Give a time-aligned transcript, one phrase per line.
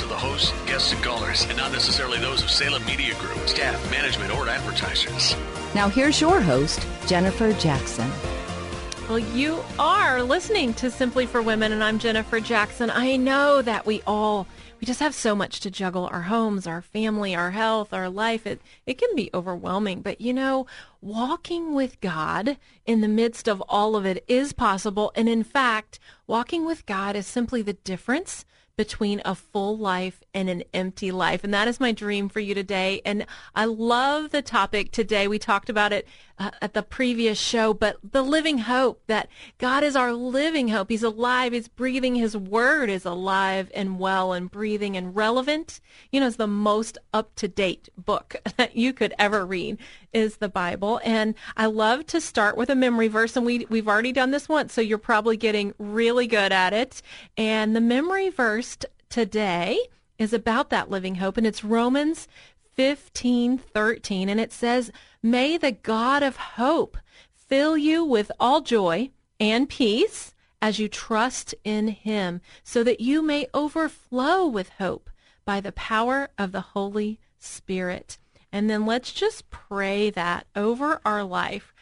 [1.31, 5.35] guests, and and not necessarily those of Salem Media Group, staff, management, or advertisers.
[5.73, 8.09] Now here's your host, Jennifer Jackson.
[9.07, 12.89] Well, you are listening to Simply for Women, and I'm Jennifer Jackson.
[12.89, 14.45] I know that we all
[14.81, 18.45] we just have so much to juggle our homes, our family, our health, our life.
[18.45, 20.67] It it can be overwhelming, but you know,
[21.01, 25.97] walking with God in the midst of all of it is possible, and in fact,
[26.27, 31.43] walking with God is simply the difference between a full life and an empty life.
[31.43, 33.01] And that is my dream for you today.
[33.05, 33.25] And
[33.55, 35.27] I love the topic today.
[35.27, 36.07] We talked about it
[36.41, 39.29] uh, at the previous show, but the living hope that
[39.59, 40.89] God is our living hope.
[40.89, 41.53] He's alive.
[41.53, 42.15] He's breathing.
[42.15, 45.79] His word is alive and well and breathing and relevant.
[46.11, 49.77] You know, it's the most up to date book that you could ever read
[50.13, 50.99] is the Bible.
[51.03, 53.35] And I love to start with a memory verse.
[53.35, 57.03] And we, we've already done this once, so you're probably getting really good at it.
[57.37, 58.79] And the memory verse
[59.09, 59.79] today
[60.21, 62.27] is about that living hope, and it's Romans
[62.75, 64.29] 15 13.
[64.29, 64.91] And it says,
[65.21, 66.97] May the God of hope
[67.33, 73.21] fill you with all joy and peace as you trust in him, so that you
[73.21, 75.09] may overflow with hope
[75.43, 78.17] by the power of the Holy Spirit.
[78.51, 81.73] And then let's just pray that over our life.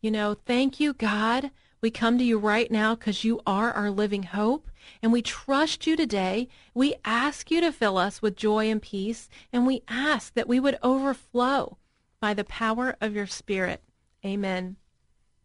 [0.00, 1.50] You know, thank you, God.
[1.80, 4.68] We come to you right now because you are our living hope.
[5.02, 6.48] And we trust you today.
[6.74, 9.28] We ask you to fill us with joy and peace.
[9.52, 11.78] And we ask that we would overflow
[12.20, 13.82] by the power of your Spirit.
[14.24, 14.76] Amen.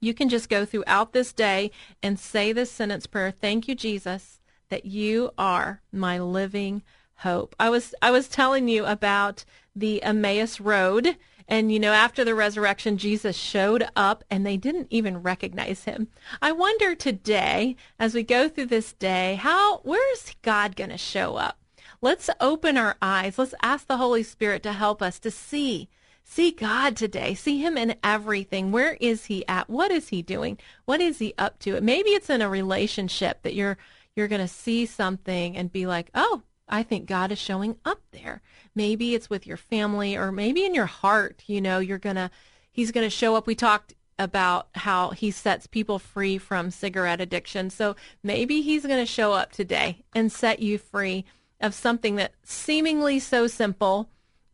[0.00, 1.70] You can just go throughout this day
[2.02, 3.30] and say this sentence prayer.
[3.30, 6.82] Thank you, Jesus, that you are my living
[7.16, 7.56] hope.
[7.58, 11.16] I was I was telling you about the Emmaus Road
[11.48, 16.08] and, you know, after the resurrection, Jesus showed up and they didn't even recognize him.
[16.42, 20.98] I wonder today, as we go through this day, how, where is God going to
[20.98, 21.58] show up?
[22.00, 23.38] Let's open our eyes.
[23.38, 25.88] Let's ask the Holy Spirit to help us to see
[26.30, 27.32] See God today.
[27.32, 28.70] See Him in everything.
[28.70, 29.70] Where is He at?
[29.70, 30.58] What is He doing?
[30.84, 31.80] What is He up to?
[31.80, 33.78] Maybe it's in a relationship that you're
[34.14, 38.00] you're going to see something and be like, oh, I think God is showing up
[38.12, 38.42] there.
[38.74, 42.30] Maybe it's with your family or maybe in your heart, you know, you're going to,
[42.70, 43.46] he's going to show up.
[43.46, 47.70] We talked about how he sets people free from cigarette addiction.
[47.70, 51.24] So maybe he's going to show up today and set you free
[51.60, 54.10] of something that seemingly so simple,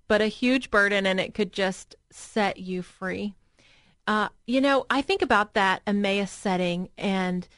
[0.06, 3.34] but a huge burden and it could just set you free.
[4.06, 7.48] Uh, you know, I think about that Emmaus setting and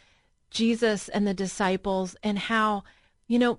[0.50, 2.84] Jesus and the disciples and how,
[3.27, 3.59] you know,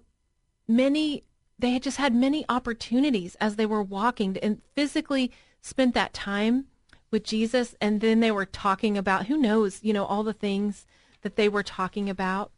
[0.68, 1.24] many
[1.60, 6.66] they had just had many opportunities as they were walking and physically spent that time
[7.10, 10.86] with Jesus and then they were talking about who knows, you know, all the things
[11.22, 12.52] that they were talking about.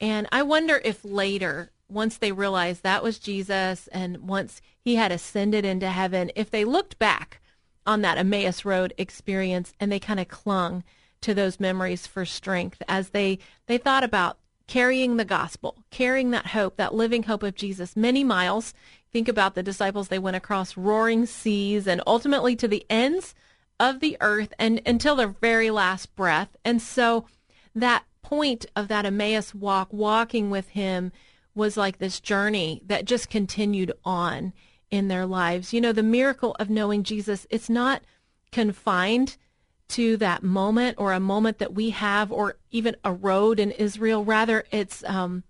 [0.00, 5.10] And I wonder if later, once they realized that was Jesus and once he had
[5.10, 7.40] ascended into heaven, if they looked back
[7.86, 10.84] on that Emmaus Road experience and they kind of clung
[11.22, 16.48] to those memories for strength as they they thought about carrying the gospel, carrying that
[16.48, 18.74] hope, that living hope of Jesus many miles.
[19.12, 23.34] Think about the disciples, they went across roaring seas and ultimately to the ends
[23.78, 26.56] of the earth and until their very last breath.
[26.64, 27.26] And so
[27.74, 31.12] that point of that Emmaus walk, walking with him,
[31.54, 34.52] was like this journey that just continued on
[34.90, 35.72] in their lives.
[35.72, 38.02] You know, the miracle of knowing Jesus, it's not
[38.52, 39.36] confined
[39.88, 44.24] to that moment or a moment that we have or even a road in Israel.
[44.24, 45.44] Rather, it's um,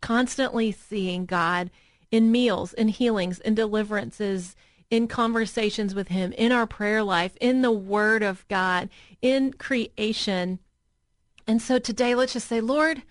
[0.00, 1.70] constantly seeing God
[2.10, 4.56] in meals, in healings, in deliverances,
[4.90, 8.88] in conversations with Him, in our prayer life, in the Word of God,
[9.20, 10.58] in creation.
[11.46, 13.02] And so today, let's just say, Lord,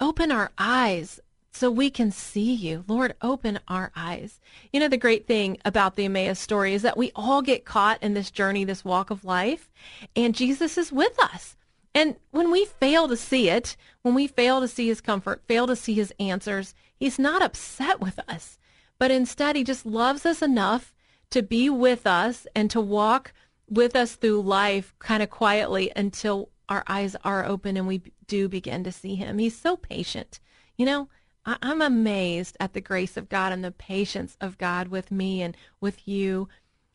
[0.00, 1.20] open our eyes
[1.52, 2.84] so we can see you.
[2.88, 4.40] Lord, open our eyes.
[4.72, 8.02] You know, the great thing about the Emmaus story is that we all get caught
[8.02, 9.70] in this journey, this walk of life,
[10.16, 11.56] and Jesus is with us.
[11.94, 15.66] And when we fail to see it, when we fail to see his comfort, fail
[15.66, 18.58] to see his answers, he's not upset with us,
[18.98, 20.94] but instead he just loves us enough
[21.30, 23.34] to be with us and to walk
[23.68, 28.48] with us through life kind of quietly until our eyes are open and we do
[28.48, 29.38] begin to see him.
[29.38, 30.40] He's so patient.
[30.78, 31.08] You know,
[31.44, 35.56] I'm amazed at the grace of God and the patience of God with me and
[35.80, 36.48] with you.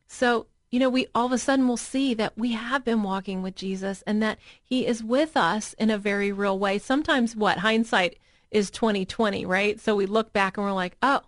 [0.08, 3.42] So you know, we all of a sudden will see that we have been walking
[3.42, 6.78] with Jesus and that he is with us in a very real way.
[6.78, 8.20] Sometimes what hindsight
[8.52, 9.80] is 2020, right?
[9.80, 11.22] So we look back and we're like, "Oh,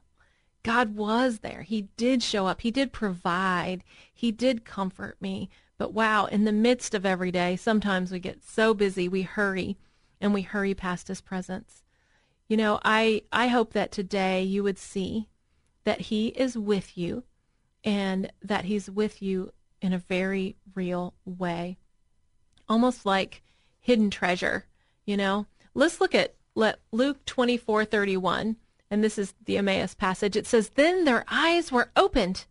[0.63, 1.61] God was there.
[1.61, 2.61] He did show up.
[2.61, 3.83] He did provide.
[4.13, 8.43] He did comfort me." But wow, in the midst of every day, sometimes we get
[8.43, 9.77] so busy, we hurry
[10.19, 11.83] and we hurry past his presence.
[12.49, 15.29] You know, I I hope that today you would see
[15.83, 17.23] that he is with you
[17.83, 19.51] and that he's with you
[19.81, 21.77] in a very real way.
[22.67, 23.43] Almost like
[23.79, 24.65] hidden treasure,
[25.05, 25.45] you know?
[25.75, 28.55] Let's look at let Luke 24:31
[28.89, 30.35] and this is the Emmaus passage.
[30.35, 32.45] It says, "Then their eyes were opened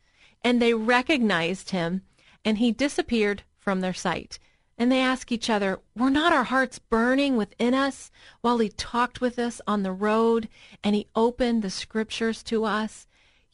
[0.45, 2.03] and they recognized him
[2.45, 4.39] and he disappeared from their sight."
[4.79, 8.11] And they ask each other, Were not our hearts burning within us
[8.41, 10.49] while he talked with us on the road
[10.85, 13.09] and he opened the scriptures to us?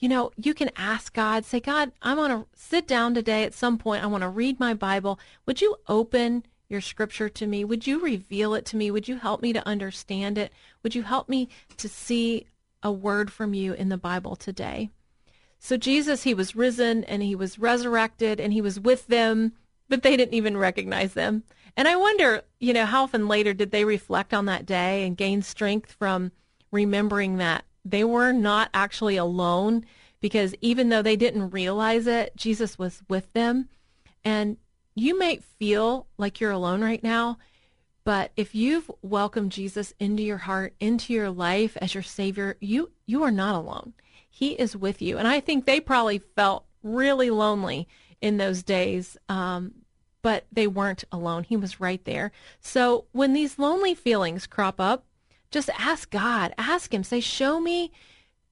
[0.04, 3.54] you know, you can ask God, say, God, I want to sit down today at
[3.54, 4.04] some point.
[4.04, 5.18] I want to read my Bible.
[5.46, 7.64] Would you open your scripture to me?
[7.64, 8.90] Would you reveal it to me?
[8.90, 10.52] Would you help me to understand it?
[10.82, 11.48] Would you help me
[11.78, 12.46] to see
[12.82, 14.90] a word from you in the Bible today?
[15.58, 19.52] So Jesus, he was risen and he was resurrected and he was with them,
[19.94, 21.44] but they didn't even recognize them.
[21.76, 25.16] And I wonder, you know, how often later did they reflect on that day and
[25.16, 26.32] gain strength from
[26.72, 29.86] remembering that they were not actually alone
[30.20, 33.68] because even though they didn't realize it, Jesus was with them.
[34.24, 34.56] And
[34.96, 37.38] you may feel like you're alone right now,
[38.02, 42.90] but if you've welcomed Jesus into your heart, into your life as your savior, you
[43.06, 43.94] you are not alone.
[44.28, 45.18] He is with you.
[45.18, 47.86] And I think they probably felt really lonely
[48.20, 49.16] in those days.
[49.28, 49.83] Um,
[50.24, 51.44] but they weren't alone.
[51.44, 52.32] He was right there.
[52.58, 55.04] So when these lonely feelings crop up,
[55.50, 57.92] just ask God, ask him, say, show me,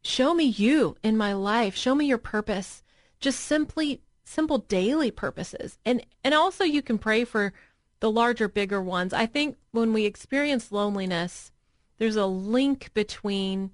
[0.02, 1.74] show me you in my life.
[1.74, 2.82] Show me your purpose.
[3.20, 5.78] Just simply, simple daily purposes.
[5.82, 7.54] And, and also you can pray for
[8.00, 9.14] the larger, bigger ones.
[9.14, 11.52] I think when we experience loneliness,
[11.96, 13.70] there's a link between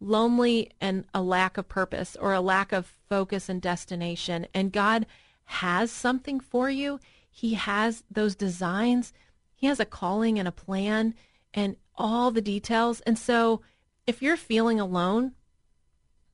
[0.00, 4.46] lonely and a lack of purpose or a lack of focus and destination.
[4.54, 5.04] And God
[5.44, 7.00] has something for you.
[7.36, 9.12] He has those designs.
[9.54, 11.14] He has a calling and a plan.
[11.52, 13.00] And all the details.
[13.02, 13.60] And so
[14.06, 15.32] if you're feeling alone,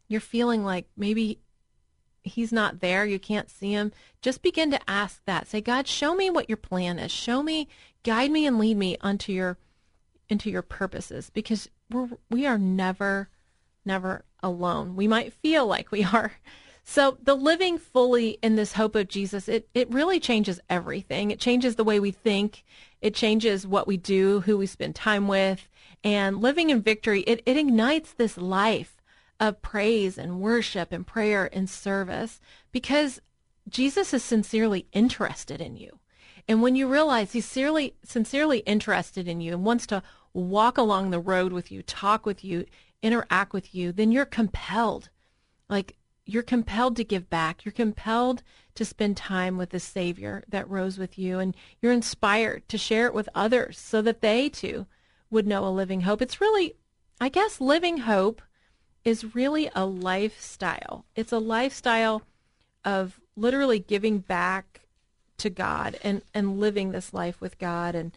[0.09, 1.41] you're feeling like maybe
[2.23, 5.49] he's not there, you can't see him, just begin to ask that.
[5.49, 7.11] Say, God, show me what your plan is.
[7.11, 7.69] Show me,
[8.03, 9.57] guide me and lead me onto your
[10.29, 13.29] into your purposes because we're we are never
[13.85, 14.97] never alone.
[14.97, 16.33] We might feel like we are.
[16.91, 21.31] So the living fully in this hope of Jesus, it, it really changes everything.
[21.31, 22.65] It changes the way we think.
[23.01, 25.69] It changes what we do, who we spend time with.
[26.03, 28.97] And living in victory, it, it ignites this life
[29.39, 32.41] of praise and worship and prayer and service
[32.73, 33.21] because
[33.69, 36.01] Jesus is sincerely interested in you.
[36.49, 40.03] And when you realize he's sincerely, sincerely interested in you and wants to
[40.33, 42.67] walk along the road with you, talk with you,
[43.01, 45.09] interact with you, then you're compelled.
[45.69, 45.95] Like
[46.33, 47.65] you're compelled to give back.
[47.65, 48.43] You're compelled
[48.77, 51.39] to spend time with the Savior that rose with you.
[51.39, 54.87] And you're inspired to share it with others so that they too
[55.31, 56.23] would know a living hope.
[56.23, 56.75] It's really,
[57.21, 58.43] I guess, living hope
[59.05, 61.05] is really a lifestyle.
[61.17, 62.23] It's a lifestyle
[62.85, 64.83] of literally giving back
[65.39, 67.95] to God and, and living this life with God.
[67.95, 68.17] And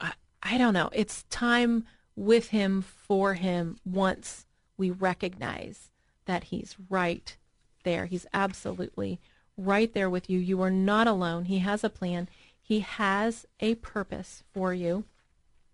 [0.00, 5.91] I, I don't know, it's time with Him, for Him, once we recognize
[6.26, 7.36] that he's right
[7.84, 8.06] there.
[8.06, 9.20] He's absolutely
[9.56, 10.38] right there with you.
[10.38, 11.46] You are not alone.
[11.46, 12.28] He has a plan.
[12.60, 15.04] He has a purpose for you.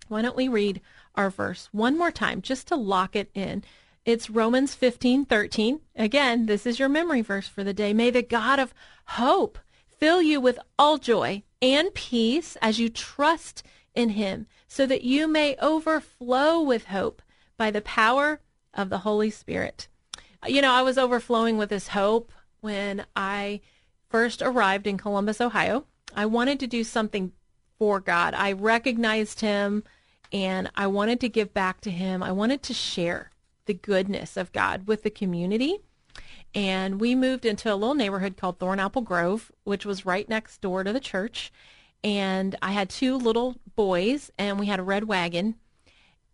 [0.09, 0.81] Why don't we read
[1.15, 3.63] our verse one more time just to lock it in?
[4.05, 5.81] It's Romans 15, 13.
[5.95, 7.93] Again, this is your memory verse for the day.
[7.93, 8.73] May the God of
[9.05, 13.63] hope fill you with all joy and peace as you trust
[13.95, 17.21] in him, so that you may overflow with hope
[17.57, 18.41] by the power
[18.73, 19.89] of the Holy Spirit
[20.47, 23.61] you know, I was overflowing with this hope when I
[24.09, 25.85] first arrived in Columbus, Ohio.
[26.15, 27.33] I wanted to do something
[27.79, 28.35] for God.
[28.35, 29.85] I recognized him
[30.33, 32.23] and I wanted to give back to him.
[32.23, 33.31] I wanted to share
[33.67, 35.79] the goodness of God with the community.
[36.55, 40.83] And we moved into a little neighborhood called Thornapple Grove, which was right next door
[40.83, 41.53] to the church.
[42.03, 45.57] And I had two little boys and we had a red wagon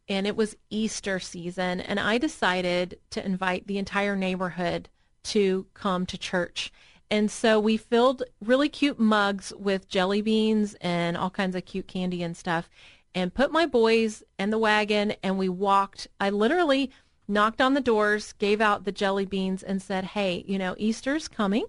[0.09, 4.89] and it was Easter season, and I decided to invite the entire neighborhood
[5.25, 6.73] to come to church.
[7.11, 11.87] And so we filled really cute mugs with jelly beans and all kinds of cute
[11.87, 12.69] candy and stuff
[13.15, 16.09] and put my boys in the wagon and we walked.
[16.21, 16.91] I literally
[17.29, 21.29] knocked on the doors, gave out the jelly beans and said, hey, you know, Easter's
[21.29, 21.67] coming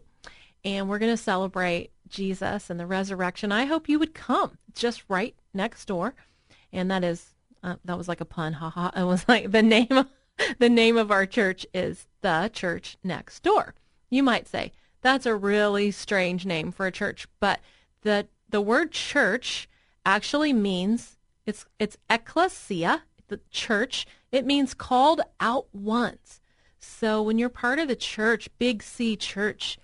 [0.64, 3.52] and we're going to celebrate Jesus and the resurrection.
[3.52, 4.58] I hope you would come.
[4.74, 6.14] just right next door,
[6.72, 7.35] and that is
[7.66, 8.54] uh, that was like a pun.
[8.54, 8.92] Haha!
[8.96, 10.06] It was like the name.
[10.60, 13.74] the name of our church is the Church Next Door.
[14.10, 17.60] You might say that's a really strange name for a church, but
[18.02, 19.68] the the word church
[20.06, 24.06] actually means it's it's ecclesia, the church.
[24.32, 26.42] It means called out once.
[26.80, 29.80] So when you're part of the church, big C church,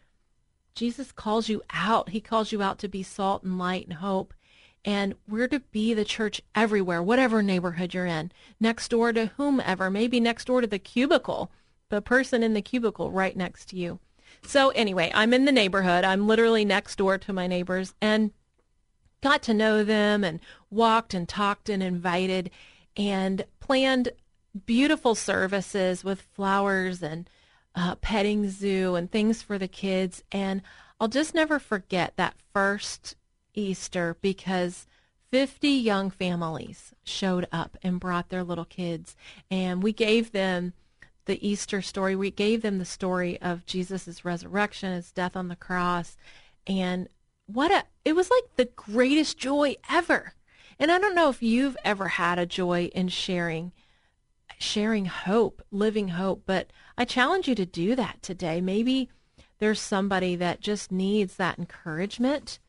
[0.75, 2.09] Jesus calls you out.
[2.09, 4.33] He calls you out to be salt and light and hope.
[4.83, 9.89] And we're to be the church everywhere, whatever neighborhood you're in, next door to whomever,
[9.91, 11.51] maybe next door to the cubicle,
[11.89, 13.99] the person in the cubicle right next to you.
[14.43, 16.03] So anyway, I'm in the neighborhood.
[16.03, 18.31] I'm literally next door to my neighbors and
[19.21, 22.49] got to know them and walked and talked and invited
[22.97, 24.09] and planned
[24.65, 27.29] beautiful services with flowers and
[27.75, 30.23] uh, petting zoo and things for the kids.
[30.31, 30.61] And
[30.99, 33.15] I'll just never forget that first
[33.53, 34.85] Easter because
[35.31, 39.15] 50 young families showed up and brought their little kids.
[39.49, 40.73] And we gave them
[41.25, 42.15] the Easter story.
[42.15, 46.17] We gave them the story of Jesus' resurrection, his death on the cross.
[46.67, 47.07] And
[47.45, 50.33] what a, it was like the greatest joy ever.
[50.79, 53.71] And I don't know if you've ever had a joy in sharing
[54.59, 58.61] sharing hope, living hope, but I challenge you to do that today.
[58.61, 59.09] Maybe
[59.59, 62.59] there's somebody that just needs that encouragement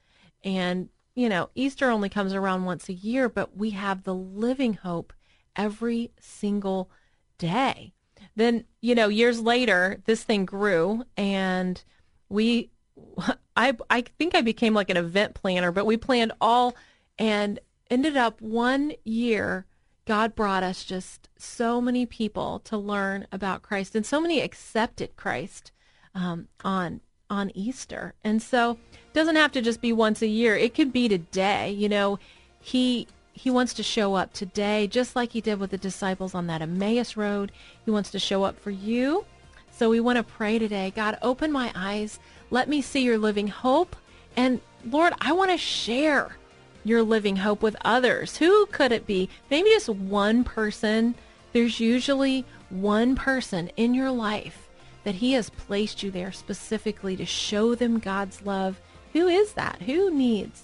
[0.45, 4.75] and you know, Easter only comes around once a year, but we have the living
[4.75, 5.13] hope
[5.55, 6.91] every single
[7.37, 7.93] day.
[8.35, 11.83] Then, you know, years later, this thing grew and
[12.29, 12.71] we
[13.57, 16.75] I I think I became like an event planner, but we planned all
[17.19, 17.59] and
[17.91, 19.67] ended up one year
[20.05, 25.17] God brought us just so many people to learn about Christ and so many accepted
[25.17, 25.71] Christ
[26.15, 27.01] um, on
[27.33, 28.13] on Easter.
[28.23, 30.55] And so it doesn't have to just be once a year.
[30.55, 31.71] It could be today.
[31.71, 32.19] You know,
[32.61, 36.47] he he wants to show up today just like he did with the disciples on
[36.47, 37.51] that Emmaus road.
[37.85, 39.25] He wants to show up for you.
[39.71, 40.93] So we want to pray today.
[40.95, 42.21] God, open my eyes.
[42.51, 43.97] Let me see your living hope.
[44.37, 46.37] And Lord, I want to share
[46.85, 48.37] your living hope with others.
[48.37, 49.31] Who could it be?
[49.51, 51.15] Maybe just one person.
[51.55, 54.69] There's usually one person in your life
[55.05, 58.81] that he has placed you there specifically to show them God's love.
[59.13, 59.83] Who is that?
[59.83, 60.63] Who needs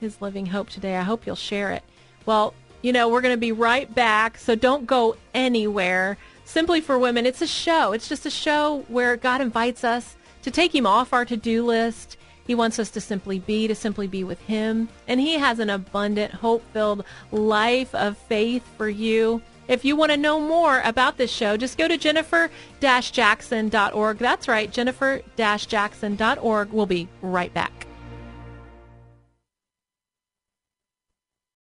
[0.00, 0.96] his living hope today?
[0.96, 1.82] I hope you'll share it.
[2.24, 6.16] Well, you know, we're going to be right back, so don't go anywhere.
[6.44, 7.92] Simply for Women, it's a show.
[7.92, 12.16] It's just a show where God invites us to take him off our to-do list.
[12.46, 14.88] He wants us to simply be, to simply be with him.
[15.06, 19.42] And he has an abundant, hope-filled life of faith for you.
[19.70, 24.18] If you want to know more about this show, just go to jennifer-jackson.org.
[24.18, 26.72] That's right, jennifer-jackson.org.
[26.72, 27.86] We'll be right back.